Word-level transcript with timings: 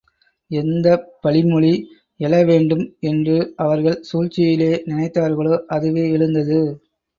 எந்தப் 0.51 1.03
பழிமொழி 1.21 1.73
எழவேண்டும் 2.19 2.83
என்று 3.03 3.53
அவர்கள் 3.57 4.01
சூழ்ச்சியிலே 4.09 4.71
நினைத்தார்களோ, 4.87 5.55
அதுவே 5.69 6.09
எழுந்தது. 6.09 6.59